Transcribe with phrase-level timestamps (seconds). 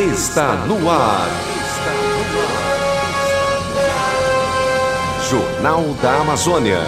[0.00, 1.28] está no ar.
[5.28, 6.78] Jornal da Amazônia.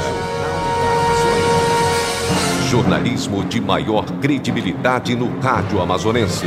[2.70, 6.46] Jornalismo de maior credibilidade no rádio amazonense.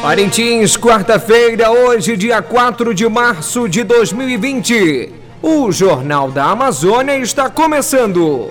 [0.00, 5.12] Parintins, quarta-feira, hoje, dia 4 de março de 2020.
[5.42, 8.48] O Jornal da Amazônia está começando.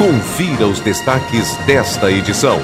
[0.00, 2.58] Confira os destaques desta edição.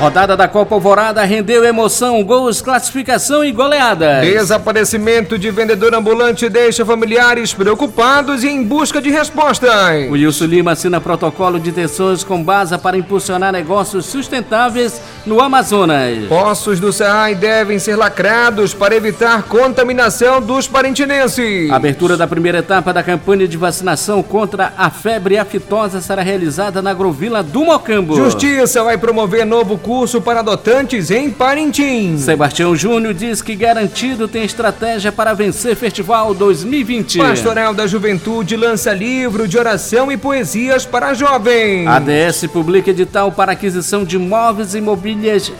[0.00, 4.22] Rodada da Copa Alvorada rendeu emoção, gols, classificação e goleadas.
[4.22, 10.08] Desaparecimento de vendedor ambulante deixa familiares preocupados e em busca de respostas.
[10.08, 16.26] O Wilson Lima assina protocolo de tensões com base para impulsionar negócios sustentáveis no Amazonas.
[16.28, 21.70] Poços do Serrai devem ser lacrados para evitar contaminação dos parintinenses.
[21.70, 26.82] A abertura da primeira etapa da campanha de vacinação contra a febre aftosa será realizada
[26.82, 28.16] na Agrovila do Mocambo.
[28.16, 32.22] Justiça vai promover novo curso para adotantes em Parintins.
[32.22, 37.18] Sebastião Júnior diz que garantido tem estratégia para vencer Festival 2020.
[37.18, 41.86] Pastoral da Juventude lança livro de oração e poesias para jovens.
[41.86, 44.80] A ADS publica edital para aquisição de móveis e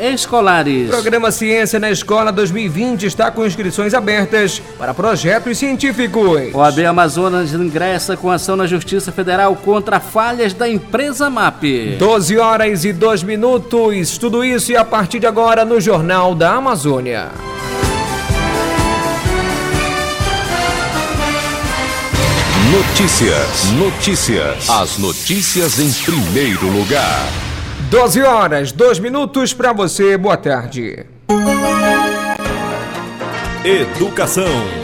[0.00, 0.88] escolares.
[0.88, 6.52] Programa Ciência na Escola 2020 está com inscrições abertas para projetos científicos.
[6.52, 11.96] O AB Amazonas ingressa com ação na Justiça Federal contra falhas da empresa MAP.
[11.98, 14.18] 12 horas e 2 minutos.
[14.18, 17.30] Tudo isso e a partir de agora no Jornal da Amazônia.
[22.74, 23.70] Notícias.
[23.72, 24.68] Notícias.
[24.68, 27.53] As notícias em primeiro lugar.
[27.90, 30.16] 12 horas, 2 minutos para você.
[30.16, 31.04] Boa tarde.
[33.64, 34.83] Educação.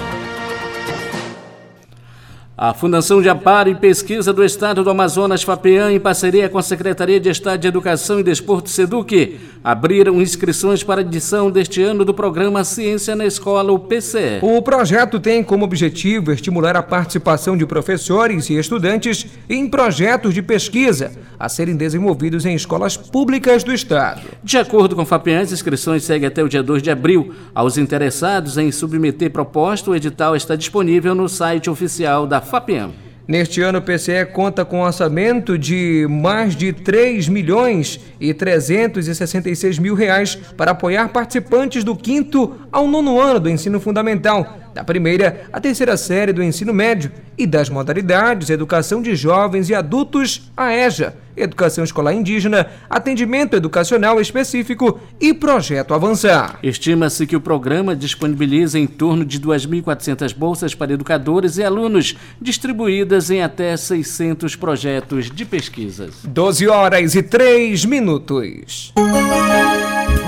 [2.62, 6.62] A Fundação de Amparo e Pesquisa do Estado do Amazonas, FAPEAM, em parceria com a
[6.62, 12.04] Secretaria de Estado de Educação e Desporto, SEDUC, abriram inscrições para a edição deste ano
[12.04, 14.40] do programa Ciência na Escola, o PCE.
[14.42, 20.42] O projeto tem como objetivo estimular a participação de professores e estudantes em projetos de
[20.42, 24.20] pesquisa a serem desenvolvidos em escolas públicas do Estado.
[24.44, 27.34] De acordo com a FAPEAM, as inscrições seguem até o dia 2 de abril.
[27.54, 32.92] Aos interessados em submeter proposta, o edital está disponível no site oficial da FAPEAM.
[33.28, 39.94] Neste ano, o PCE conta com orçamento de mais de 3 milhões e 366 mil
[39.94, 45.60] reais para apoiar participantes do quinto ao nono ano do ensino fundamental, da primeira à
[45.60, 51.14] terceira série do ensino médio e das modalidades Educação de Jovens e Adultos, a EJA,
[51.36, 56.58] Educação Escolar Indígena, Atendimento Educacional Específico e Projeto Avançar.
[56.62, 63.30] Estima-se que o programa disponibiliza em torno de 2.400 bolsas para educadores e alunos, distribuídas
[63.30, 66.14] em até 600 projetos de pesquisas.
[66.24, 68.92] 12 horas e 3 minutos.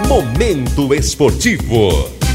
[0.08, 2.31] Momento Esportivo.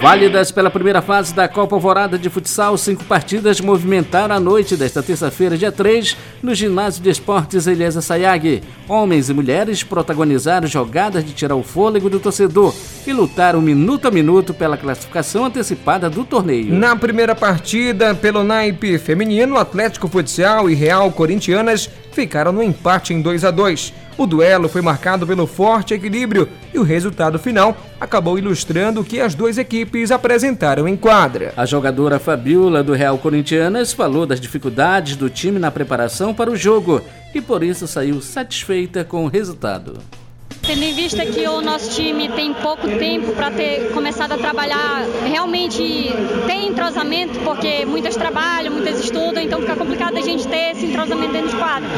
[0.00, 5.02] Válidas pela primeira fase da Copa Alvorada de Futsal, cinco partidas movimentaram a noite desta
[5.02, 8.62] terça-feira, dia 3, no Ginásio de Esportes Eliasa Sayag.
[8.88, 12.74] Homens e mulheres protagonizaram jogadas de tirar o fôlego do torcedor
[13.06, 16.74] e lutaram minuto a minuto pela classificação antecipada do torneio.
[16.74, 23.20] Na primeira partida, pelo naipe feminino, Atlético Futsal e Real Corintianas ficaram no empate em
[23.20, 23.92] 2 a 2.
[24.20, 29.18] O duelo foi marcado pelo forte equilíbrio e o resultado final acabou ilustrando o que
[29.18, 31.54] as duas equipes apresentaram em quadra.
[31.56, 36.56] A jogadora Fabiola do Real Corintianas falou das dificuldades do time na preparação para o
[36.56, 37.00] jogo
[37.34, 39.98] e por isso saiu satisfeita com o resultado.
[40.70, 45.02] Tendo em vista que o nosso time tem pouco tempo para ter começado a trabalhar,
[45.28, 46.14] realmente
[46.46, 51.32] tem entrosamento, porque muitas trabalham, muitas estudam, então fica complicado a gente ter esse entrosamento
[51.32, 51.88] dentro de quadro.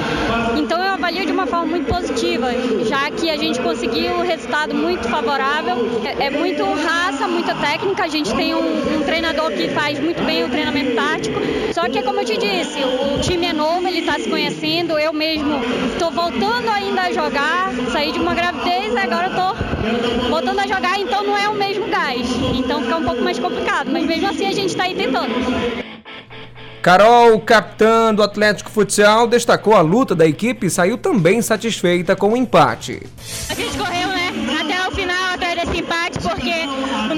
[0.56, 2.46] Então eu avalio de uma forma muito positiva,
[2.88, 5.76] já que a gente conseguiu um resultado muito favorável.
[6.06, 10.24] É, é muito raça, muita técnica, a gente tem um, um treinador que faz muito
[10.24, 11.38] bem o treinamento tático.
[11.74, 15.12] Só que, como eu te disse, o time é novo, ele está se conhecendo, eu
[15.12, 15.60] mesmo
[15.92, 18.61] estou voltando ainda a jogar, saí de uma gravidez,
[19.02, 22.26] agora estou voltando a jogar, então não é o mesmo gás.
[22.54, 25.32] Então fica um pouco mais complicado, mas mesmo assim a gente está aí tentando.
[26.80, 32.32] Carol, capitã do Atlético Futsal, destacou a luta da equipe e saiu também satisfeita com
[32.32, 33.02] o empate.
[33.48, 36.66] A gente correu, né, até o final atrás desse empate, porque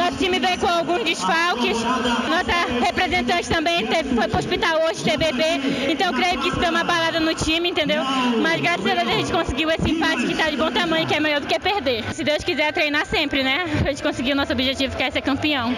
[0.04, 1.78] nosso time veio com alguns desfalques.
[1.80, 5.90] Nossa representante também teve, foi para o hospital hoje, TVB.
[5.90, 8.02] Então creio que isso deu uma balada no time, entendeu?
[8.42, 11.14] Mas graças a Deus a gente conseguiu esse empate que está de bom tamanho, que
[11.14, 12.04] é melhor do que perder.
[12.12, 13.64] Se Deus quiser treinar sempre, né?
[13.80, 15.74] A gente conseguir o nosso objetivo, que é ser campeão.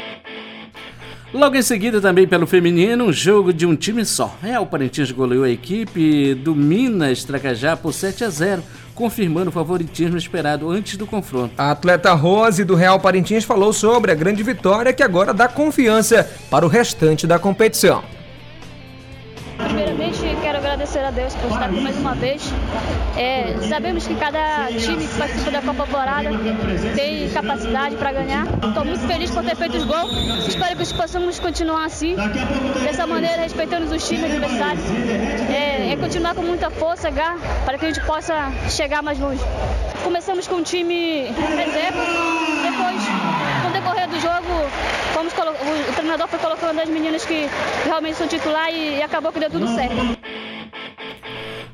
[1.32, 4.36] Logo em seguida, também pelo feminino, um jogo de um time só.
[4.42, 8.62] Real Parintins goleou a equipe do Minas Tracajá por 7 a 0,
[8.96, 11.52] confirmando o favoritismo esperado antes do confronto.
[11.56, 16.28] A atleta Rose do Real Parintins falou sobre a grande vitória que agora dá confiança
[16.50, 18.02] para o restante da competição.
[19.58, 22.42] Primeiramente, quero agradecer a Deus por estar aqui mais uma vez.
[23.16, 26.30] É, sabemos que cada time que participa da Copa Alvorada
[26.94, 28.46] tem capacidade para ganhar.
[28.46, 30.12] Estou muito feliz por ter feito os gols.
[30.46, 32.16] Espero que possamos continuar assim,
[32.84, 34.84] dessa maneira, respeitando os times adversários.
[35.50, 39.42] É, é continuar com muita força, garra, para que a gente possa chegar mais longe.
[40.04, 42.04] Começamos com um time reserva,
[42.62, 43.02] depois,
[43.62, 44.70] com o decorrer do jogo,
[45.16, 47.48] fomos o treinador foi colocando as meninas que
[47.84, 49.96] realmente são titular e, e acabou que deu tudo certo.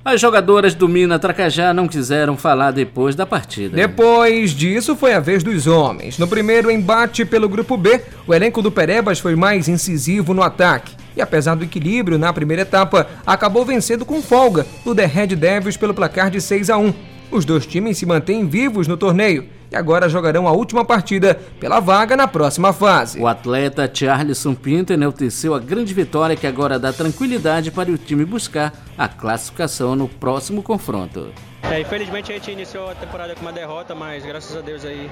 [0.04, 3.76] As jogadoras do Mina Tracajá não quiseram falar depois da partida.
[3.76, 6.18] Depois disso, foi a vez dos homens.
[6.18, 10.94] No primeiro embate pelo Grupo B, o elenco do Perebas foi mais incisivo no ataque.
[11.16, 15.76] E apesar do equilíbrio na primeira etapa, acabou vencendo com folga no The Red Devils
[15.76, 16.94] pelo placar de 6 a 1.
[17.30, 21.80] Os dois times se mantêm vivos no torneio e agora jogarão a última partida pela
[21.80, 23.18] vaga na próxima fase.
[23.18, 28.24] O atleta Charleston Pinto enalteceu a grande vitória que agora dá tranquilidade para o time
[28.24, 31.32] buscar a classificação no próximo confronto.
[31.70, 35.10] É, infelizmente a gente iniciou a temporada com uma derrota, mas graças a Deus aí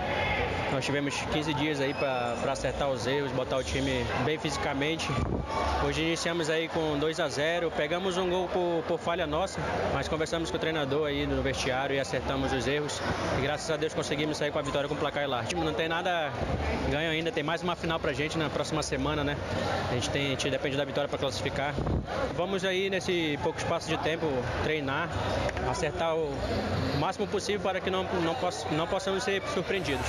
[0.72, 5.08] nós tivemos 15 dias aí para acertar os erros, botar o time bem fisicamente.
[5.84, 9.58] Hoje iniciamos aí com 2 a 0 pegamos um gol por, por, falha nossa,
[9.92, 13.00] mas conversamos com o treinador aí no vestiário e acertamos os erros.
[13.38, 15.60] E graças a Deus conseguimos sair com a vitória com o placar elástico.
[15.64, 16.30] Não tem nada
[16.90, 19.36] ganho ainda, tem mais uma final pra gente na próxima semana, né?
[19.90, 21.74] A gente, tem, a gente depende da vitória para classificar.
[22.36, 24.26] Vamos aí nesse pouco espaço de tempo
[24.62, 25.08] treinar,
[25.68, 26.32] acertar o
[26.94, 30.06] o máximo possível para que não, não, poss não possamos ser surpreendidos.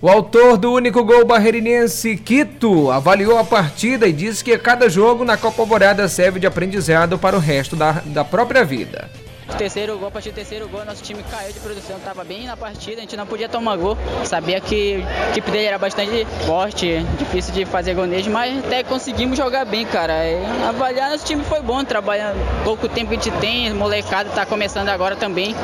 [0.00, 5.24] O autor do único gol barreirinense, Quito, avaliou a partida e disse que cada jogo
[5.24, 9.08] na Copa Alvorada serve de aprendizado para o resto da, da própria vida
[9.56, 12.56] terceiro gol, a partir do terceiro gol, nosso time caiu de produção, estava bem na
[12.56, 13.96] partida, a gente não podia tomar gol.
[14.24, 18.82] Sabia que a equipe dele era bastante forte, difícil de fazer gol nele, mas até
[18.82, 20.12] conseguimos jogar bem, cara.
[20.26, 24.44] E avaliar nosso time foi bom, trabalhando pouco tempo que a gente tem, molecada está
[24.46, 25.54] começando agora também.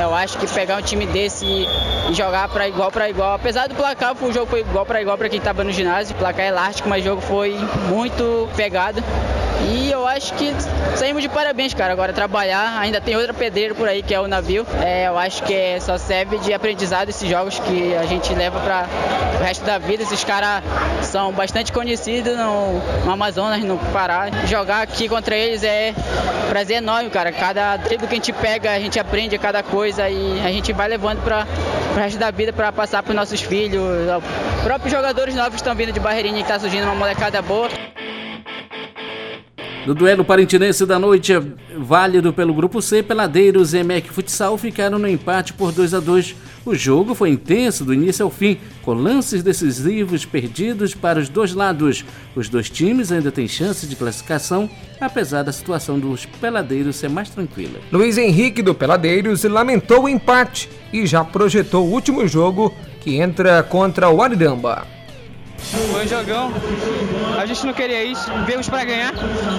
[0.00, 3.74] Eu acho que pegar um time desse e jogar para igual para igual, apesar do
[3.74, 7.02] placar, o jogo foi igual para igual para quem estava no ginásio, placar elástico, mas
[7.02, 7.56] o jogo foi
[7.88, 9.02] muito pegado.
[9.68, 10.52] E eu acho que
[10.96, 11.92] saímos de parabéns, cara.
[11.92, 14.66] Agora trabalhar, ainda tem outra pedreira por aí que é o navio.
[14.82, 18.58] É, eu acho que é, só serve de aprendizado esses jogos que a gente leva
[18.60, 18.86] para
[19.38, 20.02] o resto da vida.
[20.02, 20.62] Esses caras
[21.02, 24.28] são bastante conhecidos no, no, Amazonas, no Pará.
[24.46, 25.94] Jogar aqui contra eles é
[26.48, 27.32] prazer enorme, cara.
[27.32, 30.88] Cada drible que a gente pega, a gente aprende cada coisa e a gente vai
[30.88, 31.46] levando para
[31.94, 33.82] o resto da vida para passar para os nossos filhos.
[33.82, 37.68] Os próprios jogadores novos estão vindo de Barreirinha que está surgindo uma molecada boa.
[39.86, 41.32] No duelo parintinense da noite,
[41.74, 46.36] válido pelo Grupo C, Peladeiros e Emec Futsal ficaram no empate por 2 a 2
[46.66, 51.54] O jogo foi intenso do início ao fim, com lances decisivos perdidos para os dois
[51.54, 52.04] lados.
[52.36, 54.68] Os dois times ainda têm chance de classificação,
[55.00, 57.80] apesar da situação dos Peladeiros ser mais tranquila.
[57.90, 63.62] Luiz Henrique do Peladeiros lamentou o empate e já projetou o último jogo que entra
[63.62, 64.99] contra o Aridamba.
[65.60, 66.52] Foi um jogão.
[67.38, 69.12] A gente não queria isso, viemos para ganhar,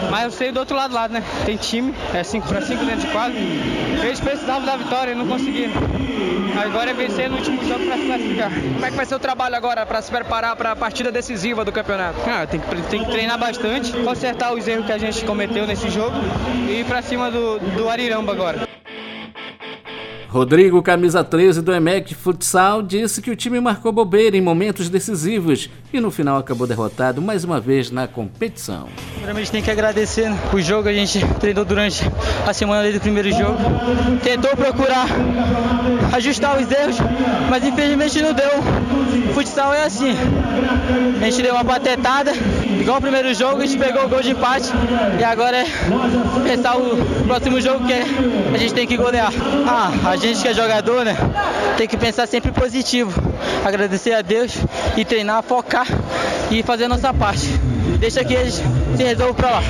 [0.10, 1.24] mas eu sei do outro lado, lado, né?
[1.46, 3.38] Tem time, é 5 para 5 dentro de quadro.
[3.38, 5.74] Eles precisavam da vitória e não conseguiram.
[6.60, 8.51] Agora é vencer no último jogo para se classificar.
[8.51, 11.63] Como é que vai ser o trabalho agora para se preparar para a partida decisiva
[11.63, 12.20] do campeonato?
[12.27, 15.89] Ah, tem, que, tem que treinar bastante, consertar os erros que a gente cometeu nesse
[15.89, 16.15] jogo
[16.67, 18.71] e ir para cima do, do Ariramba agora.
[20.32, 25.70] Rodrigo, camisa 13 do EMEC Futsal, disse que o time marcou bobeira em momentos decisivos
[25.92, 28.88] e no final acabou derrotado mais uma vez na competição.
[29.12, 32.10] Primeiramente tem que agradecer o jogo, a gente treinou durante
[32.48, 33.58] a semana desde o primeiro jogo.
[34.24, 35.06] Tentou procurar
[36.14, 36.96] ajustar os erros,
[37.50, 38.52] mas infelizmente não deu.
[39.34, 40.16] Futsal é assim.
[41.22, 42.32] A gente deu uma patetada,
[42.82, 44.70] igual o primeiro jogo, a gente pegou o gol de empate
[45.20, 45.66] e agora é
[46.44, 48.04] pensar o próximo jogo que é,
[48.54, 49.32] a gente tem que golear.
[49.68, 51.16] Ah, a gente que é jogador, né,
[51.78, 53.22] tem que pensar sempre positivo.
[53.64, 54.58] Agradecer a Deus
[54.98, 55.88] e treinar, focar
[56.50, 57.48] e fazer a nossa parte.
[58.00, 58.62] Deixa que eles
[58.98, 59.64] se resolvam pra lá.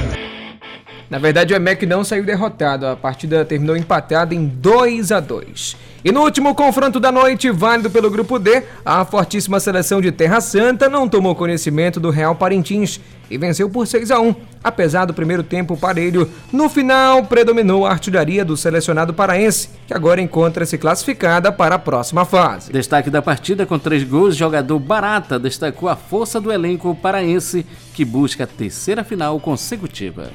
[1.09, 2.87] Na verdade, o EMEC não saiu derrotado.
[2.87, 5.75] A partida terminou empatada em 2 a 2.
[6.03, 10.41] E no último confronto da noite, válido pelo grupo D, a fortíssima seleção de Terra
[10.41, 14.35] Santa não tomou conhecimento do Real Parintins e venceu por 6 a 1.
[14.63, 20.21] Apesar do primeiro tempo parelho, no final predominou a artilharia do selecionado paraense, que agora
[20.21, 22.71] encontra-se classificada para a próxima fase.
[22.71, 28.05] Destaque da partida com três gols, jogador Barata destacou a força do elenco paraense que
[28.05, 30.29] busca a terceira final consecutiva.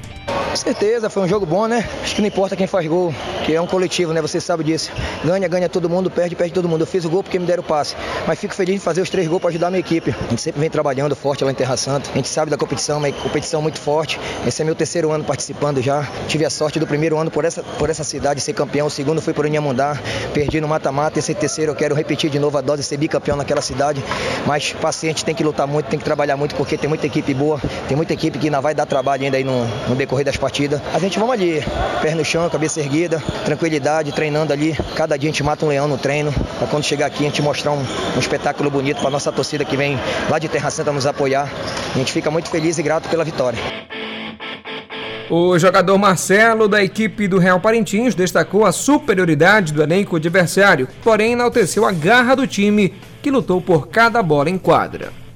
[0.49, 1.87] Com certeza, foi um jogo bom, né?
[2.01, 3.13] Acho que não importa quem faz gol,
[3.45, 4.21] que é um coletivo, né?
[4.21, 4.91] Você sabe disso.
[5.23, 6.81] Ganha, ganha todo mundo, perde, perde todo mundo.
[6.81, 7.95] Eu fiz o gol porque me deram o passe.
[8.27, 10.11] Mas fico feliz de fazer os três gols para ajudar a minha equipe.
[10.11, 12.09] A gente sempre vem trabalhando forte lá em Terra Santa.
[12.11, 14.19] A gente sabe da competição, uma competição muito forte.
[14.45, 16.07] Esse é meu terceiro ano participando já.
[16.27, 18.87] Tive a sorte do primeiro ano por essa, por essa cidade ser campeão.
[18.87, 19.97] O segundo foi por Inhamundá.
[20.33, 21.19] Perdi no mata-mata.
[21.19, 24.03] Esse terceiro eu quero repetir de novo a dose, ser bicampeão naquela cidade.
[24.45, 27.59] Mas paciente, tem que lutar muito, tem que trabalhar muito, porque tem muita equipe boa.
[27.87, 30.81] Tem muita equipe que ainda vai dar trabalho ainda aí no, no decorrer das partidas.
[30.93, 31.63] A gente vamos ali,
[32.01, 34.77] pé no chão, cabeça erguida, tranquilidade, treinando ali.
[34.95, 37.41] Cada dia a gente mata um leão no treino, para quando chegar aqui a gente
[37.41, 39.97] mostrar um, um espetáculo bonito para nossa torcida que vem
[40.29, 41.49] lá de Terra Santa nos apoiar.
[41.95, 43.57] A gente fica muito feliz e grato pela vitória.
[45.29, 51.31] O jogador Marcelo, da equipe do Real Parintins, destacou a superioridade do elenco adversário, porém
[51.31, 55.26] enalteceu a garra do time que lutou por cada bola em quadra.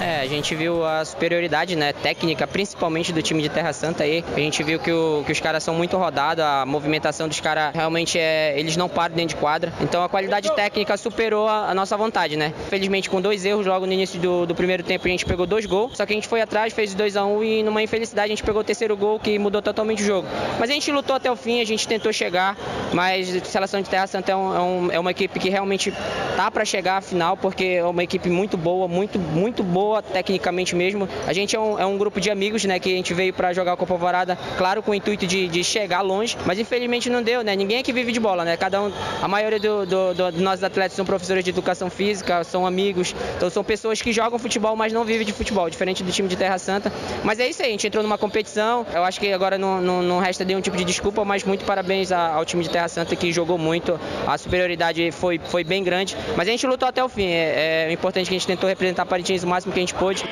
[0.00, 4.24] É, a gente viu a superioridade né, técnica, principalmente do time de Terra Santa aí.
[4.34, 7.74] A gente viu que, o, que os caras são muito rodados, a movimentação dos caras
[7.74, 8.58] realmente é.
[8.58, 9.72] Eles não param dentro de quadra.
[9.80, 12.52] Então a qualidade técnica superou a, a nossa vontade, né?
[12.68, 15.66] Felizmente, com dois erros logo no início do, do, primeiro tempo, a gente pegou dois
[15.66, 15.96] gols.
[15.96, 18.34] Só que a gente foi atrás, fez 2 a 1 um, e numa infelicidade a
[18.34, 20.26] gente pegou o terceiro gol que mudou totalmente o jogo.
[20.58, 22.56] Mas a gente lutou até o fim, a gente tentou chegar,
[22.92, 25.92] mas a seleção de Terra Santa é, um, é, um, é uma equipe que realmente
[26.36, 30.02] tá para chegar à final, porque é uma equipe muito boa, muito, muito boa boa
[30.02, 31.08] tecnicamente mesmo.
[31.26, 33.52] A gente é um, é um grupo de amigos, né, que a gente veio para
[33.52, 37.22] jogar a Copa Alvorada, claro, com o intuito de, de, chegar longe, mas infelizmente não
[37.22, 37.56] deu, né?
[37.56, 38.56] Ninguém aqui vive de bola, né?
[38.56, 42.44] Cada um, a maioria do, do, do, dos nossos atletas são professores de educação física,
[42.44, 46.12] são amigos, então são pessoas que jogam futebol, mas não vivem de futebol, diferente do
[46.12, 46.92] time de Terra Santa.
[47.24, 50.02] Mas é isso aí, a gente entrou numa competição, eu acho que agora não, não,
[50.02, 53.32] não resta nenhum tipo de desculpa, mas muito parabéns ao time de Terra Santa que
[53.32, 57.26] jogou muito, a superioridade foi, foi bem grande, mas a gente lutou até o fim.
[57.26, 60.24] É, é importante que a gente tentou representar Parintins o máximo que a gente pôde.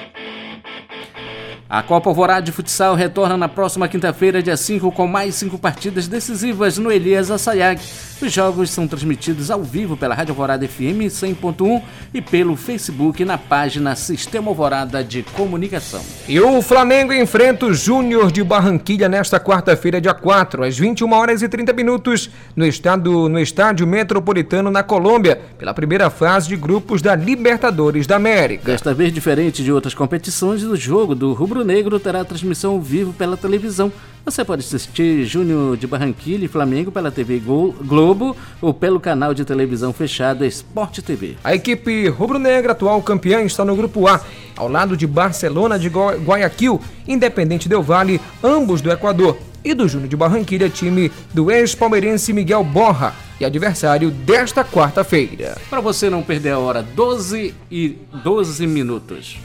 [1.70, 6.08] A Copa Alvorada de Futsal retorna na próxima quinta-feira, dia 5, com mais cinco partidas
[6.08, 7.80] decisivas no Elias Assayag.
[8.20, 11.80] Os jogos são transmitidos ao vivo pela Rádio Alvorada FM 100.1
[12.12, 16.02] e pelo Facebook na página Sistema Alvorada de Comunicação.
[16.28, 21.40] E o Flamengo enfrenta o Júnior de Barranquilha nesta quarta-feira, dia 4, às 21 horas
[21.40, 27.00] e 30 minutos, no, estado, no Estádio Metropolitano, na Colômbia, pela primeira fase de grupos
[27.00, 28.64] da Libertadores da América.
[28.64, 33.12] Desta vez, diferente de outras competições, o jogo do Rubro Negro terá transmissão ao vivo
[33.12, 33.92] pela televisão
[34.24, 39.44] você pode assistir Júnior de Barranquilla e Flamengo pela TV Globo ou pelo canal de
[39.44, 41.36] televisão fechado Esporte TV.
[41.42, 44.20] A equipe rubro-negra, atual campeã, está no grupo A,
[44.56, 50.08] ao lado de Barcelona de Guayaquil, Independente Del Vale, ambos do Equador, e do Júnior
[50.08, 55.56] de Barranquilla, time do ex-palmeirense Miguel Borra, e adversário desta quarta-feira.
[55.70, 59.38] Para você não perder a hora, 12 e 12 minutos.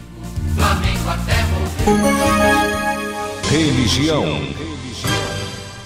[0.55, 0.94] Flamengo
[3.47, 4.25] Religião.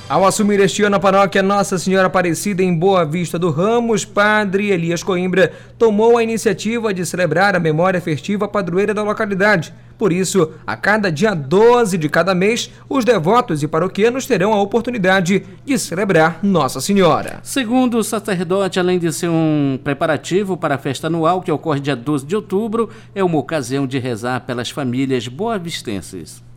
[0.08, 4.72] Ao assumir este ano a paróquia Nossa Senhora Aparecida em Boa Vista do Ramos, Padre
[4.72, 9.74] Elias Coimbra tomou a iniciativa de celebrar a memória festiva padroeira da localidade.
[10.00, 14.62] Por isso, a cada dia 12 de cada mês, os devotos e paroquianos terão a
[14.62, 17.42] oportunidade de celebrar Nossa Senhora.
[17.44, 21.98] Segundo o sacerdote, além de ser um preparativo para a festa anual que ocorre dia
[21.98, 26.49] 12 de outubro, é uma ocasião de rezar pelas famílias boavistenses.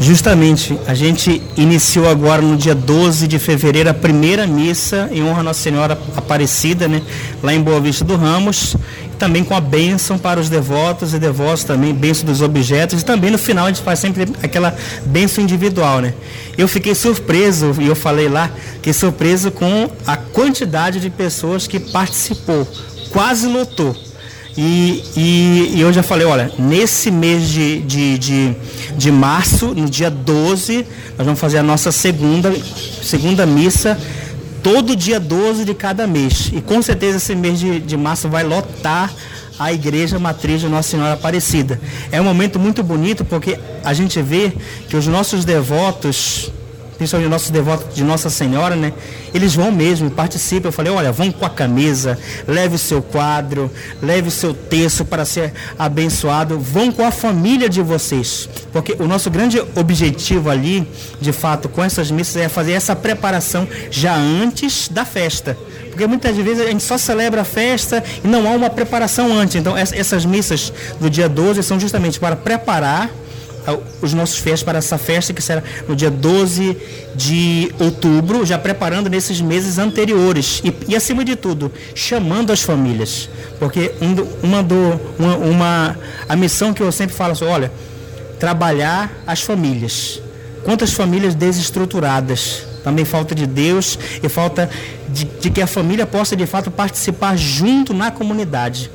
[0.00, 5.40] Justamente, a gente iniciou agora no dia 12 de fevereiro a primeira missa em honra
[5.40, 7.00] a Nossa Senhora Aparecida, né,
[7.42, 8.76] lá em Boa Vista do Ramos,
[9.18, 13.30] também com a bênção para os devotos e devotos também, bênção dos objetos, e também
[13.30, 16.12] no final a gente faz sempre aquela bênção individual, né?
[16.58, 18.50] Eu fiquei surpreso, e eu falei lá,
[18.82, 22.66] que surpreso com a quantidade de pessoas que participou,
[23.10, 23.96] quase lotou.
[24.56, 28.56] E, e, e, eu já falei, olha, nesse mês de, de, de,
[28.96, 30.86] de, março, no dia 12,
[31.18, 32.54] nós vamos fazer a nossa segunda,
[33.02, 33.98] segunda missa,
[34.62, 36.50] todo dia 12 de cada mês.
[36.52, 39.12] E com certeza esse mês de, de março vai lotar
[39.58, 41.80] a igreja matriz de Nossa Senhora Aparecida.
[42.12, 44.52] É um momento muito bonito porque a gente vê
[44.88, 46.52] que os nossos devotos
[46.96, 48.92] principalmente nossos devotos de Nossa Senhora, né?
[49.32, 50.68] Eles vão mesmo, participam.
[50.68, 53.70] Eu falei, olha, vão com a camisa, leve o seu quadro,
[54.02, 58.48] leve o seu texto para ser abençoado, vão com a família de vocês.
[58.72, 60.88] Porque o nosso grande objetivo ali,
[61.20, 65.56] de fato, com essas missas é fazer essa preparação já antes da festa.
[65.90, 69.54] Porque muitas vezes a gente só celebra a festa e não há uma preparação antes.
[69.56, 73.10] Então essas missas do dia 12 são justamente para preparar
[74.02, 76.76] os nossos festas para essa festa que será no dia 12
[77.14, 83.28] de outubro, já preparando nesses meses anteriores e, e acima de tudo, chamando as famílias.
[83.58, 87.72] Porque um, uma, do, uma, uma, a missão que eu sempre falo assim, olha,
[88.38, 90.20] trabalhar as famílias.
[90.64, 94.68] Quantas famílias desestruturadas, também falta de Deus e falta
[95.08, 98.90] de, de que a família possa de fato participar junto na comunidade.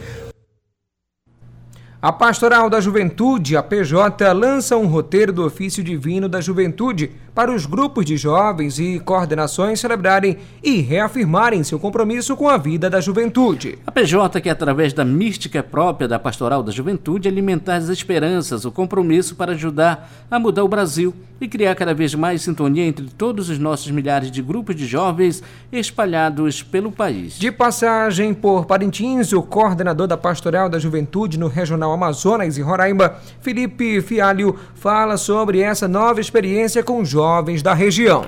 [2.02, 7.52] A Pastoral da Juventude, a PJ, lança um roteiro do ofício divino da juventude para
[7.52, 13.02] os grupos de jovens e coordenações celebrarem e reafirmarem seu compromisso com a vida da
[13.02, 13.78] juventude.
[13.86, 18.72] A PJ quer, através da mística própria da Pastoral da Juventude, alimentar as esperanças, o
[18.72, 23.50] compromisso para ajudar a mudar o Brasil e criar cada vez mais sintonia entre todos
[23.50, 27.38] os nossos milhares de grupos de jovens espalhados pelo país.
[27.38, 33.16] De passagem por Parintins, o coordenador da Pastoral da Juventude no Regional Amazonas e Roraima,
[33.42, 38.26] Felipe Fialho, fala sobre essa nova experiência com jovens da região.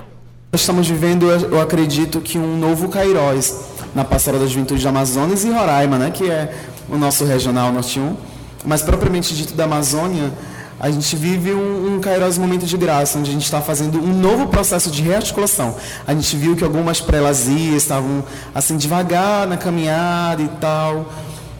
[0.52, 3.58] Estamos vivendo, eu acredito que um novo Cairós
[3.94, 6.54] na Pastoral da Juventude de Amazonas e Roraima, né, que é
[6.88, 8.16] o nosso regional Norte 1,
[8.64, 10.30] mas propriamente dito da Amazônia,
[10.82, 14.48] a gente vive um, um momento de graça, onde a gente está fazendo um novo
[14.48, 15.76] processo de rearticulação.
[16.04, 21.06] A gente viu que algumas prelazias estavam assim devagar na caminhada e tal.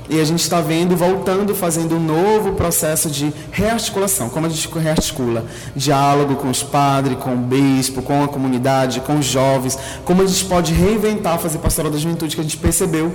[0.09, 4.29] E a gente está vendo, voltando, fazendo um novo processo de rearticulação.
[4.29, 5.47] Como a gente rearticula?
[5.75, 9.79] Diálogo com os padres, com o bispo, com a comunidade, com os jovens.
[10.05, 13.13] Como a gente pode reinventar, fazer pastoral da juventude, que a gente percebeu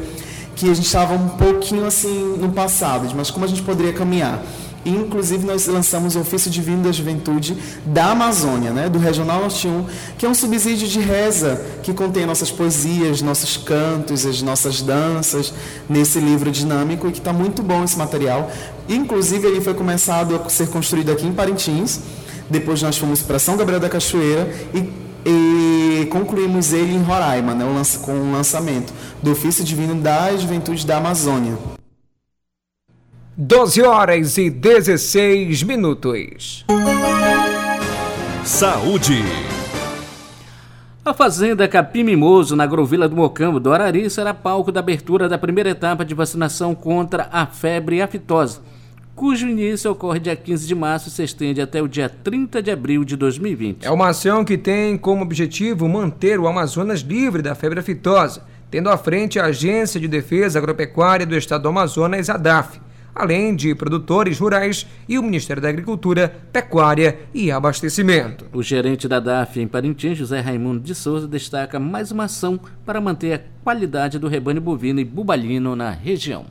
[0.56, 4.42] que a gente estava um pouquinho assim no passado, mas como a gente poderia caminhar.
[4.88, 9.86] Inclusive, nós lançamos o Ofício Divino da Juventude da Amazônia, né, do Regional Norte 1,
[10.18, 15.54] que é um subsídio de reza que contém nossas poesias, nossos cantos, as nossas danças,
[15.90, 18.50] nesse livro dinâmico, e que está muito bom esse material.
[18.88, 22.00] Inclusive, ele foi começado a ser construído aqui em Parintins,
[22.50, 24.90] depois nós fomos para São Gabriel da Cachoeira e,
[25.30, 27.66] e concluímos ele em Roraima, né,
[28.02, 31.77] com o lançamento do Ofício Divino da Juventude da Amazônia.
[33.40, 36.66] 12 horas e 16 minutos.
[38.44, 39.22] Saúde.
[41.06, 45.38] A Fazenda Capim Mimoso, na Agrovila do Mocambo do Arari, será palco da abertura da
[45.38, 48.60] primeira etapa de vacinação contra a febre aftosa,
[49.16, 52.72] cujo início ocorre dia 15 de março e se estende até o dia 30 de
[52.72, 53.86] abril de 2020.
[53.86, 58.90] É uma ação que tem como objetivo manter o Amazonas livre da febre aftosa, tendo
[58.90, 62.87] à frente a Agência de Defesa Agropecuária do Estado do Amazonas, ADAF
[63.18, 68.46] além de produtores rurais e o Ministério da Agricultura, Pecuária e Abastecimento.
[68.54, 73.02] O gerente da DAF em Parintins, José Raimundo de Souza, destaca mais uma ação para
[73.02, 76.46] manter a qualidade do rebanho bovino e bubalino na região.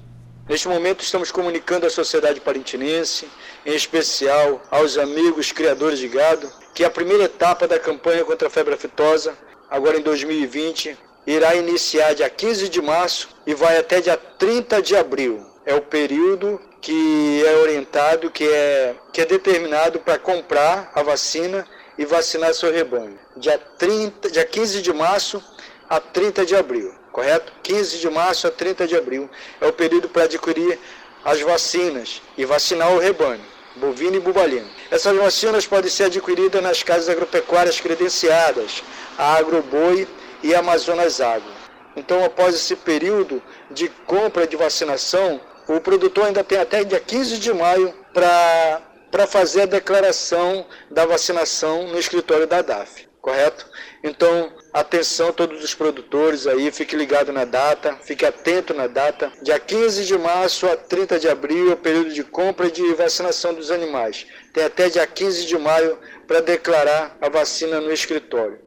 [0.49, 3.29] Neste momento estamos comunicando à sociedade parintinense,
[3.65, 8.51] em especial aos amigos criadores de gado, que a primeira etapa da campanha contra a
[8.51, 9.35] febre aftosa,
[9.71, 14.97] agora em 2020, irá iniciar dia 15 de março e vai até dia 30 de
[14.97, 21.03] abril é o período que é orientado, que é, que é determinado para comprar a
[21.03, 21.67] vacina
[21.99, 23.19] e vacinar seu rebanho.
[23.37, 25.43] Dia, 30, dia 15 de março
[25.91, 27.53] a 30 de abril, correto?
[27.65, 29.29] 15 de março a 30 de abril
[29.61, 30.79] é o período para adquirir
[31.25, 33.43] as vacinas e vacinar o rebanho,
[33.75, 34.69] bovino e bubalino.
[34.89, 38.85] Essas vacinas podem ser adquiridas nas casas agropecuárias credenciadas,
[39.19, 40.07] a Agroboi
[40.45, 41.57] e Amazonas Agro.
[41.97, 47.39] Então, após esse período de compra de vacinação, o produtor ainda tem até dia 15
[47.39, 53.67] de maio para fazer a declaração da vacinação no escritório da DAF, correto?
[54.05, 59.33] Então, atenção todos os produtores aí, fique ligado na data, fique atento na data.
[59.43, 62.95] Dia 15 de março a 30 de abril é o período de compra e de
[62.95, 64.27] vacinação dos animais.
[64.53, 68.66] Tem até dia 15 de maio para declarar a vacina no escritório.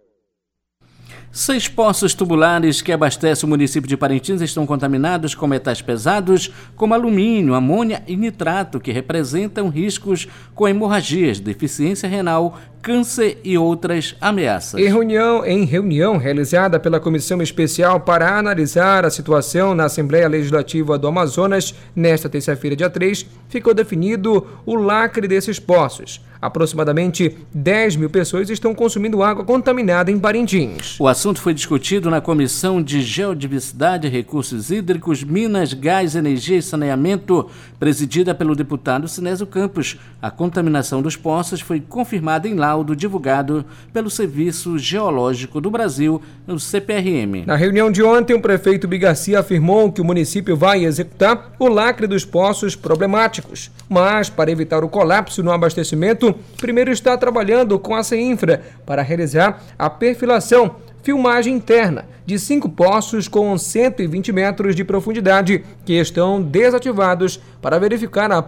[1.32, 6.96] Seis poços tubulares que abastecem o município de Parintins estão contaminados com metais pesados, como
[6.96, 14.82] alumínio, amônia e nitrato, que representam riscos com hemorragias, deficiência renal, câncer e outras ameaças.
[14.82, 20.98] Em reunião, em reunião realizada pela Comissão Especial para analisar a situação na Assembleia Legislativa
[20.98, 26.22] do Amazonas, nesta terça-feira, dia 3, ficou definido o lacre desses poços.
[26.42, 30.98] Aproximadamente 10 mil pessoas estão consumindo água contaminada em Parintins.
[31.00, 37.50] O assunto foi discutido na Comissão de Geodiversidade, Recursos Hídricos, Minas, Gás, Energia e Saneamento,
[37.78, 39.98] presidida pelo deputado Sinésio Campos.
[40.22, 46.58] A contaminação dos poços foi confirmada em laudo divulgado pelo Serviço Geológico do Brasil, o
[46.58, 47.46] CPRM.
[47.46, 52.08] Na reunião de ontem, o prefeito Bigarcia afirmou que o município vai executar o lacre
[52.08, 58.04] dos poços problemáticos, mas para evitar o colapso no abastecimento, primeiro está trabalhando com a
[58.04, 65.64] CEINFRA para realizar a perfilação filmagem interna de cinco poços com 120 metros de profundidade
[65.86, 68.44] que estão desativados para verificar a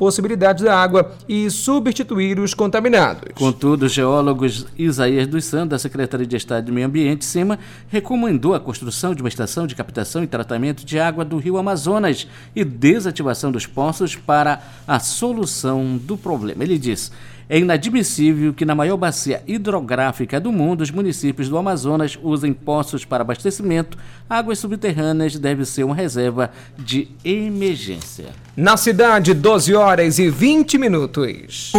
[0.00, 3.24] possibilidade da água e substituir os contaminados.
[3.34, 4.46] Contudo, o geólogo
[4.78, 9.20] Isaías dos Santos, da Secretaria de Estado de Meio Ambiente, SEMA, recomendou a construção de
[9.20, 14.16] uma estação de captação e tratamento de água do rio Amazonas e desativação dos poços
[14.16, 16.64] para a solução do problema.
[16.64, 17.12] Ele diz:
[17.50, 23.04] é inadmissível que na maior bacia hidrográfica do mundo, os municípios do Amazonas usem poços
[23.04, 23.98] para abastecimento.
[24.28, 28.26] Águas subterrâneas deve ser uma reserva de emergência.
[28.56, 31.72] Na cidade, 12 horas e 20 minutos.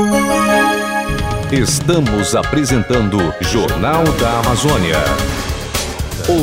[1.50, 4.98] Estamos apresentando Jornal da Amazônia.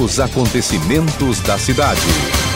[0.02, 2.47] Os acontecimentos da cidade.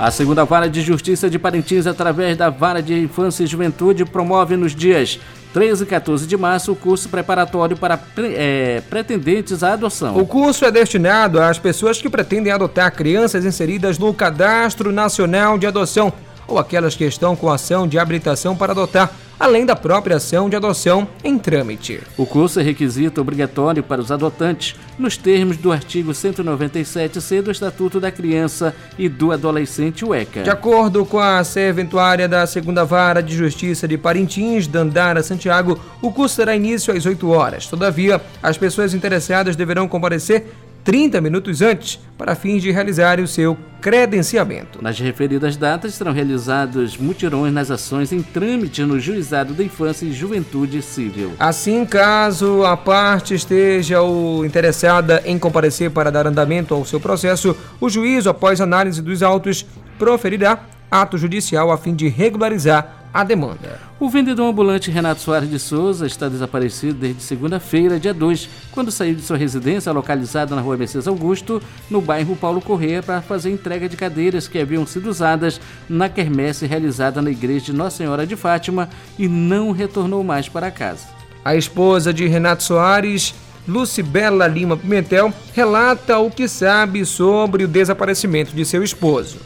[0.00, 4.56] A segunda vara de justiça de Parintins, através da vara de infância e juventude, promove
[4.56, 5.20] nos dias
[5.52, 10.16] 13 e 14 de março o curso preparatório para é, pretendentes à adoção.
[10.16, 15.66] O curso é destinado às pessoas que pretendem adotar crianças inseridas no Cadastro Nacional de
[15.66, 16.10] Adoção
[16.48, 20.54] ou aquelas que estão com ação de habilitação para adotar além da própria ação de
[20.54, 22.02] adoção em trâmite.
[22.18, 27.98] O curso é requisito obrigatório para os adotantes, nos termos do artigo 197c do Estatuto
[27.98, 30.42] da Criança e do Adolescente UECA.
[30.42, 36.12] De acordo com a serventuária da Segunda Vara de Justiça de Parintins, Dandara Santiago, o
[36.12, 37.66] curso terá início às 8 horas.
[37.66, 40.48] Todavia, as pessoas interessadas deverão comparecer
[40.84, 44.82] 30 minutos antes, para fins de realizar o seu credenciamento.
[44.82, 50.12] Nas referidas datas serão realizados mutirões nas ações em trâmite no Juizado da Infância e
[50.12, 51.32] Juventude Civil.
[51.38, 57.56] Assim, caso a parte esteja ou interessada em comparecer para dar andamento ao seu processo,
[57.80, 59.66] o juízo, após análise dos autos,
[59.98, 63.80] proferirá ato judicial a fim de regularizar a demanda.
[63.98, 69.14] O vendedor ambulante Renato Soares de Souza está desaparecido desde segunda-feira, dia 2, quando saiu
[69.14, 73.88] de sua residência localizada na rua Mercedes Augusto, no bairro Paulo Correia, para fazer entrega
[73.88, 78.36] de cadeiras que haviam sido usadas na quermesse realizada na igreja de Nossa Senhora de
[78.36, 81.06] Fátima e não retornou mais para casa.
[81.44, 83.34] A esposa de Renato Soares
[83.66, 89.38] Lucibela Lima Pimentel relata o que sabe sobre o desaparecimento de seu esposo.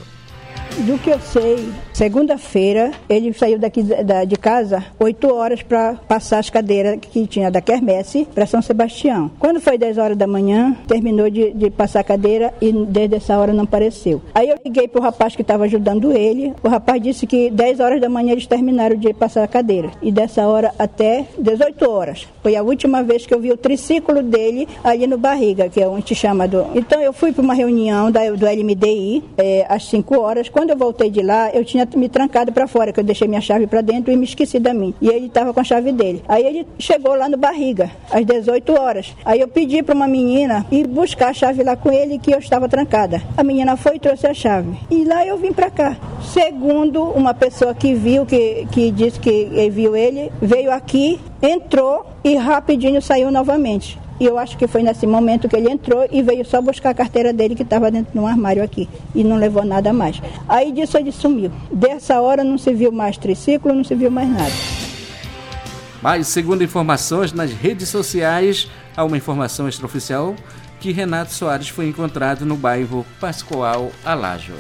[0.78, 6.50] Do que eu sei, segunda-feira ele saiu daqui de casa 8 horas para passar as
[6.50, 9.30] cadeiras que tinha da Quermesse para São Sebastião.
[9.38, 13.38] Quando foi 10 horas da manhã, terminou de, de passar a cadeira e desde essa
[13.38, 14.20] hora não apareceu.
[14.34, 16.52] Aí eu liguei para o rapaz que estava ajudando ele.
[16.62, 19.92] O rapaz disse que 10 horas da manhã eles terminaram de passar a cadeira.
[20.02, 22.26] E dessa hora até 18 horas.
[22.42, 25.86] Foi a última vez que eu vi o triciclo dele ali no Barriga, que é
[25.86, 26.66] onde chama do.
[26.74, 30.48] Então eu fui para uma reunião da, do LMDI é, às 5 horas.
[30.48, 33.40] Quando eu voltei de lá, eu tinha me trancado para fora, que eu deixei minha
[33.40, 34.94] chave para dentro e me esqueci da mim.
[35.00, 36.22] E ele estava com a chave dele.
[36.28, 39.14] Aí ele chegou lá no Barriga, às 18 horas.
[39.24, 42.38] Aí eu pedi para uma menina ir buscar a chave lá com ele, que eu
[42.38, 43.22] estava trancada.
[43.36, 44.76] A menina foi e trouxe a chave.
[44.90, 45.96] E lá eu vim para cá.
[46.22, 52.36] Segundo uma pessoa que viu, que, que disse que viu ele, veio aqui, entrou e
[52.36, 54.03] rapidinho saiu novamente.
[54.20, 56.94] E eu acho que foi nesse momento que ele entrou e veio só buscar a
[56.94, 58.88] carteira dele que estava dentro de um armário aqui.
[59.14, 60.22] E não levou nada mais.
[60.48, 61.50] Aí disso ele sumiu.
[61.70, 64.52] Dessa hora não se viu mais triciclo, não se viu mais nada.
[66.00, 70.34] Mas, segundo informações nas redes sociais, há uma informação extraoficial
[70.78, 74.54] que Renato Soares foi encontrado no bairro Pascoal Alágio.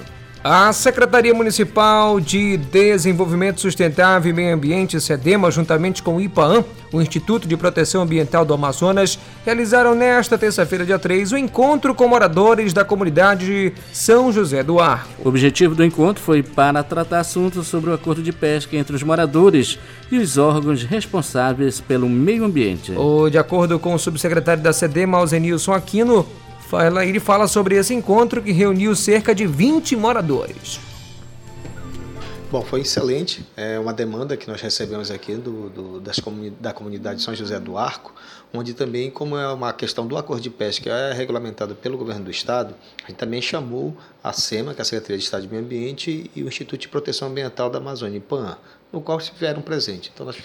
[0.46, 7.00] A Secretaria Municipal de Desenvolvimento Sustentável e Meio Ambiente, SEDEMA, juntamente com o IPAAM, o
[7.00, 12.74] Instituto de Proteção Ambiental do Amazonas, realizaram nesta terça-feira, dia 3, o encontro com moradores
[12.74, 15.08] da comunidade de São José do Arco.
[15.24, 19.02] O objetivo do encontro foi para tratar assuntos sobre o acordo de pesca entre os
[19.02, 19.78] moradores
[20.12, 22.92] e os órgãos responsáveis pelo meio ambiente.
[22.92, 26.26] O, de acordo com o subsecretário da SEDEMA, Alzenilson Aquino,
[27.04, 30.80] ele fala sobre esse encontro que reuniu cerca de 20 moradores.
[32.54, 33.44] Bom, foi excelente.
[33.56, 37.58] É uma demanda que nós recebemos aqui do, do das comuni da comunidade São José
[37.58, 38.14] do Arco,
[38.52, 42.24] onde também, como é uma questão do acordo de pesca que é regulamentado pelo governo
[42.24, 45.48] do estado, a gente também chamou a SEMA, que é a Secretaria de Estado de
[45.48, 48.56] Meio Ambiente, e o Instituto de Proteção Ambiental da Amazônia, IPAN,
[48.92, 50.12] no qual estiveram presentes.
[50.14, 50.36] Então, nós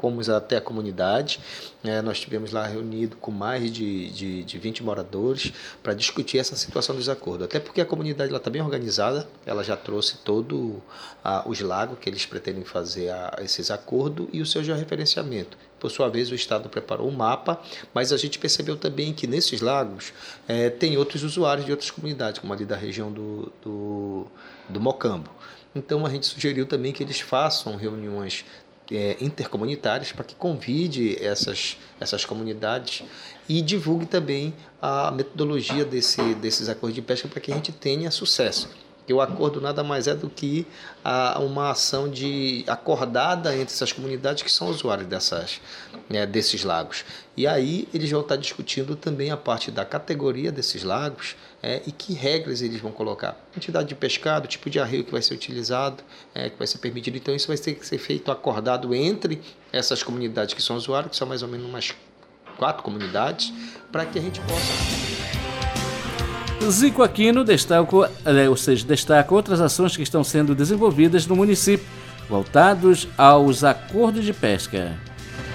[0.00, 1.40] fomos até a comunidade,
[1.84, 6.56] é, nós tivemos lá reunido com mais de, de, de 20 moradores para discutir essa
[6.56, 7.44] situação do desacordo.
[7.44, 10.76] Até porque a comunidade está bem organizada, ela já trouxe todos
[11.46, 15.56] os lagos que eles pretendem fazer a, esses acordos e o seu georreferenciamento.
[15.78, 17.60] Por sua vez, o Estado preparou um mapa,
[17.94, 20.12] mas a gente percebeu também que nesses lagos
[20.48, 24.26] é, tem outros usuários de outras comunidades, como ali da região do, do,
[24.68, 25.30] do Mocambo.
[25.74, 28.44] Então a gente sugeriu também que eles façam reuniões
[28.90, 33.02] é, intercomunitárias para que convide essas, essas comunidades
[33.48, 38.10] e divulgue também a metodologia desse, desses acordos de pesca para que a gente tenha
[38.10, 38.68] sucesso.
[38.98, 40.66] Porque o acordo nada mais é do que
[41.02, 45.62] a, uma ação de acordada entre essas comunidades que são usuários dessas,
[46.10, 47.06] né, desses lagos.
[47.34, 51.92] E aí eles vão estar discutindo também a parte da categoria desses lagos é, e
[51.92, 53.36] que regras eles vão colocar.
[53.52, 56.02] Quantidade de pescado, tipo de arreio que vai ser utilizado,
[56.34, 57.16] é, que vai ser permitido.
[57.16, 59.40] Então isso vai ter que ser feito acordado entre
[59.72, 61.94] essas comunidades que são usuários, que são mais ou menos umas
[62.56, 63.52] quatro comunidades,
[63.90, 65.08] para que a gente possa
[66.70, 71.86] Zico Aquino destaca, é, ou seja, destaca outras ações que estão sendo desenvolvidas no município,
[72.28, 74.98] voltados aos acordos de pesca.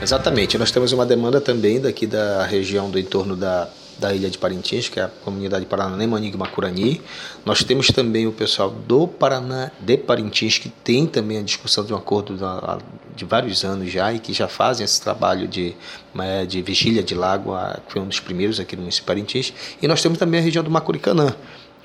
[0.01, 4.37] Exatamente, nós temos uma demanda também daqui da região do entorno da da ilha de
[4.37, 7.01] Parintins, que é a comunidade Paraná Manig Macurani.
[7.45, 11.93] Nós temos também o pessoal do Paraná de Parintins, que tem também a discussão de
[11.93, 12.37] um acordo
[13.15, 15.75] de vários anos já e que já fazem esse trabalho de,
[16.13, 17.53] né, de vigília de lago,
[17.85, 19.53] que foi um dos primeiros aqui no município de Parintins.
[19.81, 21.35] E nós temos também a região do Macuricanã,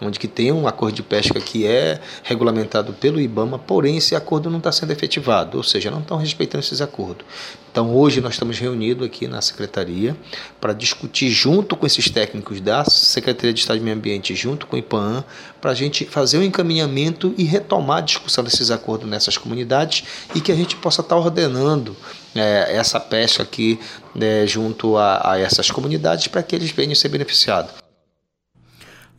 [0.00, 4.48] onde que tem um acordo de pesca que é regulamentado pelo IBAMA, porém esse acordo
[4.48, 7.24] não está sendo efetivado, ou seja, não estão respeitando esses acordos.
[7.70, 10.16] Então hoje nós estamos reunidos aqui na Secretaria
[10.60, 14.76] para discutir junto com esses técnicos da Secretaria de Estado de Meio Ambiente, junto com
[14.76, 15.24] o IPAM,
[15.60, 20.04] para a gente fazer o um encaminhamento e retomar a discussão desses acordos nessas comunidades
[20.34, 21.96] e que a gente possa estar tá ordenando
[22.34, 23.78] é, essa pesca aqui
[24.14, 27.87] né, junto a, a essas comunidades para que eles venham ser beneficiados.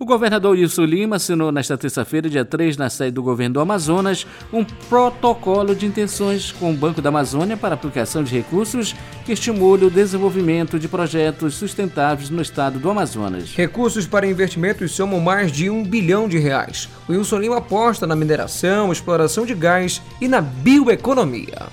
[0.02, 4.26] O governador Wilson Lima assinou nesta terça-feira, dia 3, na sede do governo do Amazonas,
[4.52, 9.84] um protocolo de intenções com o Banco da Amazônia para aplicação de recursos que estimule
[9.84, 13.54] o desenvolvimento de projetos sustentáveis no estado do Amazonas.
[13.54, 16.88] Recursos para investimentos somam mais de um bilhão de reais.
[17.06, 21.68] O Wilson Lima aposta na mineração, exploração de gás e na bioeconomia.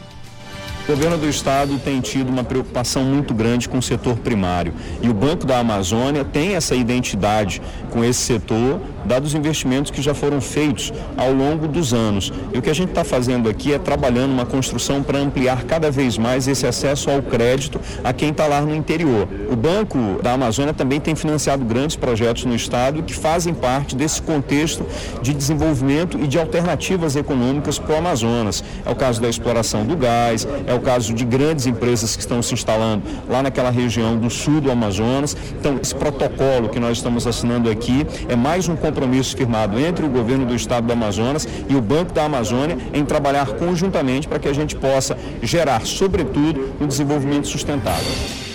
[0.86, 4.72] O governo do estado tem tido uma preocupação muito grande com o setor primário.
[5.02, 10.02] E o Banco da Amazônia tem essa identidade com esse setor, dados os investimentos que
[10.02, 12.32] já foram feitos ao longo dos anos.
[12.52, 15.90] E o que a gente está fazendo aqui é trabalhando uma construção para ampliar cada
[15.90, 19.28] vez mais esse acesso ao crédito a quem está lá no interior.
[19.50, 24.20] O Banco da Amazônia também tem financiado grandes projetos no estado que fazem parte desse
[24.20, 24.84] contexto
[25.22, 28.62] de desenvolvimento e de alternativas econômicas para o Amazonas.
[28.84, 32.42] É o caso da exploração do gás, é o caso de grandes empresas que estão
[32.42, 35.36] se instalando lá naquela região do sul do Amazonas.
[35.58, 38.95] Então, esse protocolo que nós estamos assinando aqui é mais um compromisso
[39.36, 43.46] firmado entre o governo do estado do Amazonas e o Banco da Amazônia em trabalhar
[43.46, 48.45] conjuntamente para que a gente possa gerar, sobretudo, um desenvolvimento sustentável.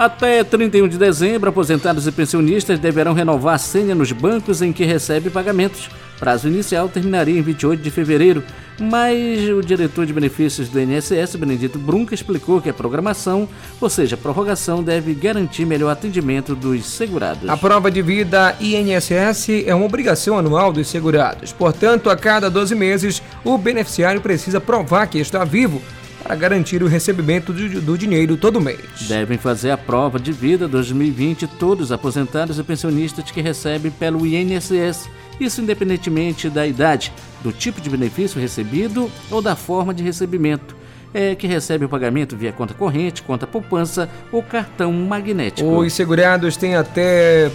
[0.00, 4.82] Até 31 de dezembro, aposentados e pensionistas deverão renovar a senha nos bancos em que
[4.82, 5.90] recebem pagamentos.
[6.18, 8.42] Prazo inicial terminaria em 28 de fevereiro,
[8.80, 13.46] mas o diretor de benefícios do INSS, Benedito Brunca, explicou que a programação,
[13.78, 17.46] ou seja, a prorrogação, deve garantir melhor atendimento dos segurados.
[17.46, 21.52] A prova de vida INSS é uma obrigação anual dos segurados.
[21.52, 25.82] Portanto, a cada 12 meses, o beneficiário precisa provar que está vivo
[26.22, 28.80] para garantir o recebimento do, do, dinheiro todo mês.
[29.08, 34.26] Devem fazer a prova de vida 2020 todos os aposentados e pensionistas que recebem pelo
[34.26, 35.08] INSS
[35.40, 40.78] isso independentemente da idade, do tipo de benefício recebido ou da forma de recebimento.
[41.12, 45.68] É, que recebe o pagamento via conta corrente, conta poupança ou cartão magnético.
[45.68, 47.50] Os segurados têm até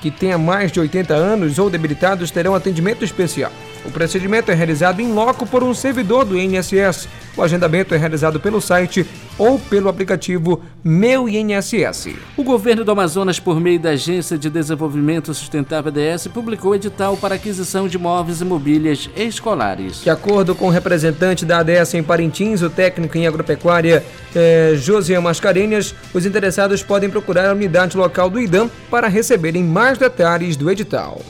[0.00, 3.50] que tenha mais de 80 anos ou debilitados terão atendimento especial.
[3.84, 7.08] O procedimento é realizado em loco por um servidor do INSS.
[7.36, 9.06] O agendamento é realizado pelo site
[9.38, 12.14] ou pelo aplicativo Meu INSS.
[12.36, 17.36] O governo do Amazonas, por meio da Agência de Desenvolvimento Sustentável ADS, publicou edital para
[17.36, 20.02] aquisição de móveis e mobílias escolares.
[20.02, 25.18] De acordo com o representante da ADS em Parintins, o técnico em agropecuária eh, José
[25.18, 30.70] Mascarenhas, os interessados podem procurar a unidade local do IDAM para receberem mais detalhes do
[30.70, 31.22] edital.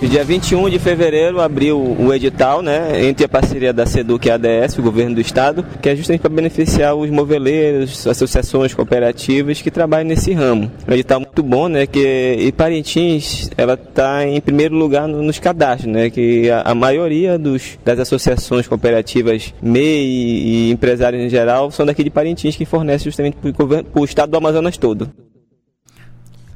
[0.00, 4.30] No dia 21 de fevereiro abriu o edital, né, entre a parceria da SEDUC e
[4.30, 9.62] a ADS, o governo do estado, que é justamente para beneficiar os moveleiros, associações cooperativas
[9.62, 10.70] que trabalham nesse ramo.
[10.86, 15.90] Um edital muito bom, né, que e Parintins, ela está em primeiro lugar nos cadastros,
[15.90, 21.86] né, que a, a maioria dos, das associações cooperativas MEI e, empresários em geral são
[21.86, 25.10] daqui de Parintins que fornecem justamente para o estado do Amazonas todo.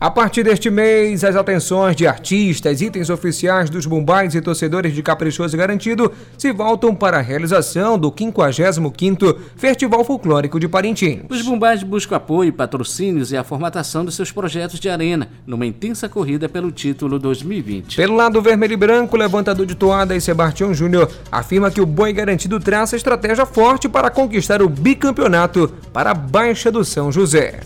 [0.01, 5.03] A partir deste mês, as atenções de artistas, itens oficiais dos bumbais e torcedores de
[5.03, 11.25] Caprichoso Garantido se voltam para a realização do 55º Festival Folclórico de Parintins.
[11.29, 16.09] Os bumbais buscam apoio, patrocínios e a formatação dos seus projetos de arena, numa intensa
[16.09, 17.97] corrida pelo título 2020.
[17.97, 21.85] Pelo lado vermelho e branco, o levantador de toada e Sebastião Júnior afirma que o
[21.85, 27.61] Boi Garantido traça estratégia forte para conquistar o bicampeonato para a Baixa do São José.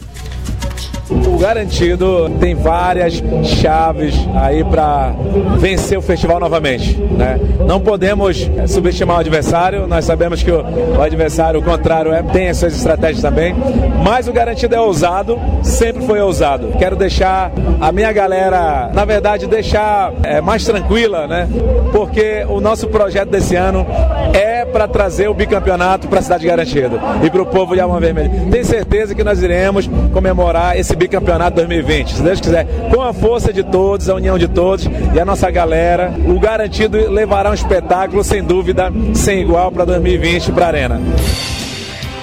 [1.10, 5.14] O Garantido tem várias chaves aí para
[5.58, 6.96] vencer o festival novamente.
[6.96, 7.38] Né?
[7.66, 12.56] Não podemos subestimar o adversário, nós sabemos que o, adversário, o contrário, é, tem as
[12.56, 13.54] suas estratégias também,
[14.02, 16.68] mas o Garantido é ousado, sempre foi ousado.
[16.78, 21.48] Quero deixar a minha galera, na verdade, deixar é, mais tranquila, né?
[21.92, 23.86] porque o nosso projeto desse ano
[24.32, 28.00] é para trazer o bicampeonato para a cidade garantida e para o povo de Alma
[28.00, 28.30] Vermelha.
[28.50, 32.14] Tenho certeza que nós iremos comemorar esse bicampeonato 2020.
[32.14, 35.50] Se Deus quiser, com a força de todos, a união de todos e a nossa
[35.50, 41.00] galera, o garantido levará um espetáculo sem dúvida sem igual para 2020 para a Arena.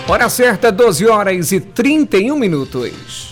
[0.08, 3.30] Hora certa, 12 horas e 31 minutos.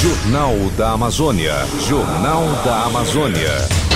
[0.00, 1.54] Jornal da Amazônia.
[1.86, 3.91] Jornal da Amazônia.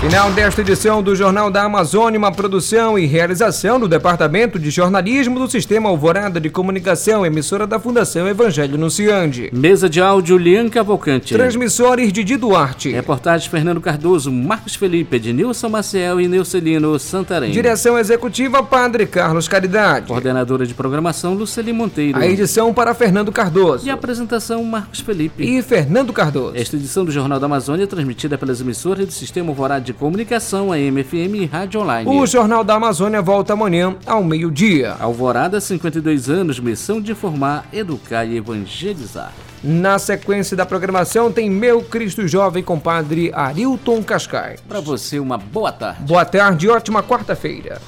[0.00, 5.40] Final desta edição do Jornal da Amazônia, uma produção e realização do Departamento de Jornalismo
[5.40, 9.50] do Sistema Alvorada de Comunicação, emissora da Fundação Evangelho Nunciande.
[9.52, 11.34] Mesa de áudio Lian Cavalcante.
[11.34, 12.92] Transmissores Didi Duarte.
[12.92, 17.50] Reportagem Fernando Cardoso, Marcos Felipe, Ednilson Maciel e Neucelino Santarém.
[17.50, 20.06] Direção Executiva Padre Carlos Caridade.
[20.06, 22.18] Coordenadora de Programação Luceli Monteiro.
[22.18, 23.84] A edição para Fernando Cardoso.
[23.84, 25.42] E a apresentação Marcos Felipe.
[25.42, 26.56] E Fernando Cardoso.
[26.56, 30.70] Esta edição do Jornal da Amazônia é transmitida pelas emissoras do Sistema Alvorada de Comunicação,
[30.70, 32.10] a MFM e Rádio Online.
[32.10, 34.94] O Jornal da Amazônia volta amanhã ao meio-dia.
[35.00, 39.32] Alvorada, 52 anos, missão de formar, educar e evangelizar.
[39.64, 44.60] Na sequência da programação tem Meu Cristo Jovem com Padre Arilton Cascais.
[44.60, 46.02] Para você, uma boa tarde.
[46.02, 47.80] Boa tarde e ótima quarta-feira.